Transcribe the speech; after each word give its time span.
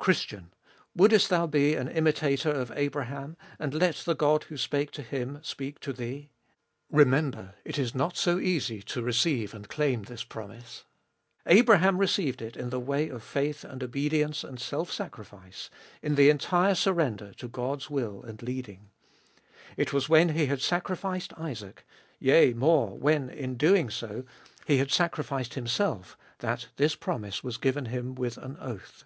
Christian! 0.00 0.54
wouldest 0.96 1.28
thou 1.28 1.46
be 1.46 1.74
an 1.74 1.86
imitator 1.86 2.50
of 2.50 2.72
Abraham, 2.74 3.36
and 3.58 3.74
let 3.74 3.96
the 4.06 4.14
God 4.14 4.44
who 4.44 4.56
spake 4.56 4.90
to 4.92 5.02
him 5.02 5.38
speak 5.42 5.80
to 5.80 5.92
thee? 5.92 6.30
Remember 6.90 7.54
it 7.62 7.78
is 7.78 7.94
not 7.94 8.16
so 8.16 8.38
easy 8.38 8.80
to 8.84 9.02
receive 9.02 9.52
and 9.52 9.68
claim 9.68 10.04
this 10.04 10.24
promise. 10.24 10.84
Abraham 11.44 11.98
received 11.98 12.40
it 12.40 12.56
in 12.56 12.70
the 12.70 12.80
way 12.80 13.10
of 13.10 13.22
faith 13.22 13.64
and 13.64 13.82
obedience 13.84 14.42
and 14.44 14.58
self 14.58 14.90
sacrifice, 14.90 15.68
in 16.00 16.14
the 16.14 16.30
entire 16.30 16.74
surrender 16.76 17.34
to 17.34 17.46
God's 17.46 17.90
will 17.90 18.22
and 18.22 18.40
leading. 18.40 18.88
It 19.76 19.92
was 19.92 20.08
when 20.08 20.30
he 20.30 20.46
had 20.46 20.62
sacrificed 20.62 21.34
Isaac, 21.36 21.84
yea 22.18 22.54
more, 22.54 22.96
when 22.96 23.28
in 23.28 23.56
doing 23.56 23.90
so 23.90 24.24
he 24.66 24.78
had 24.78 24.90
sacrificed 24.90 25.52
218 25.52 25.60
abe 25.60 25.68
Dotfest 25.68 25.84
of 25.84 26.00
2111 26.00 26.00
himself, 26.00 26.18
that 26.38 26.68
this 26.76 26.94
promise 26.94 27.44
was 27.44 27.58
given 27.58 27.86
him 27.86 28.14
with 28.14 28.38
an 28.38 28.56
oath. 28.58 29.04